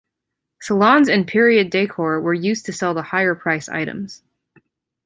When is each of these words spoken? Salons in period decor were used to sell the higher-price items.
Salons 0.63 1.07
in 1.07 1.25
period 1.27 1.69
decor 1.69 2.19
were 2.19 2.33
used 2.33 2.65
to 2.65 2.73
sell 2.73 2.95
the 2.95 3.03
higher-price 3.03 3.69
items. 3.69 4.23